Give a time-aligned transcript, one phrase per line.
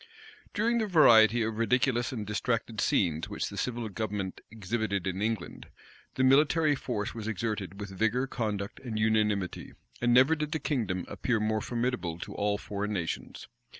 [0.55, 5.67] During the variety of ridiculous and distracted scenes which the civil government exhibited in England,
[6.15, 11.05] the military force was exerted with vigor, conduct, and unanimity; and never did the kingdom
[11.07, 13.47] appear more formidable to all foreign nations.